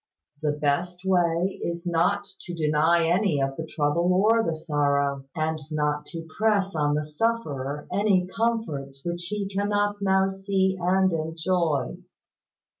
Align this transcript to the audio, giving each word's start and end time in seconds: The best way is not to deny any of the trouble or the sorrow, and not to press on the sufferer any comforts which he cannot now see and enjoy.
The 0.41 0.53
best 0.53 1.05
way 1.05 1.61
is 1.63 1.85
not 1.85 2.23
to 2.39 2.55
deny 2.55 3.05
any 3.07 3.39
of 3.39 3.55
the 3.55 3.67
trouble 3.67 4.11
or 4.11 4.41
the 4.41 4.55
sorrow, 4.55 5.25
and 5.35 5.59
not 5.69 6.07
to 6.07 6.25
press 6.39 6.73
on 6.75 6.95
the 6.95 7.03
sufferer 7.03 7.87
any 7.93 8.25
comforts 8.25 9.05
which 9.05 9.25
he 9.25 9.47
cannot 9.47 10.01
now 10.01 10.27
see 10.27 10.75
and 10.81 11.13
enjoy. 11.13 11.97